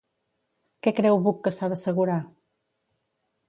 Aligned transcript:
Què 0.87 0.93
creu 1.01 1.21
Buch 1.27 1.39
que 1.49 1.55
s'ha 1.59 1.71
d'assegurar? 1.75 2.19